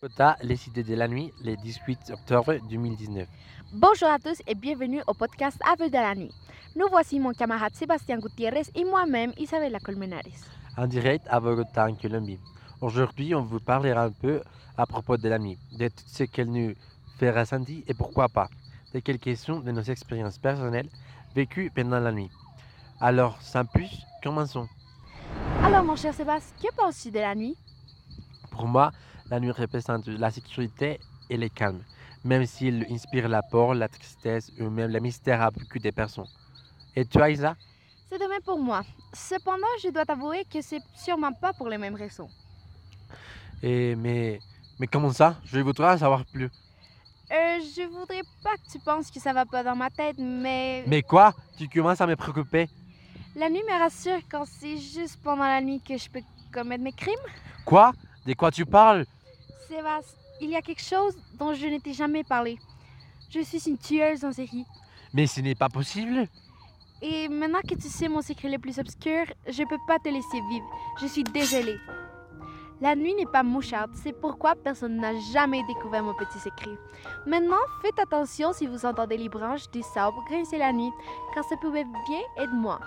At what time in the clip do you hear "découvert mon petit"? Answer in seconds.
75.64-76.38